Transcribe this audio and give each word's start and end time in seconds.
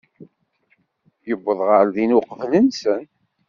Yuweḍ 1.27 1.59
ɣer 1.69 1.85
din 1.95 2.15
uqbel-nsen. 2.17 3.03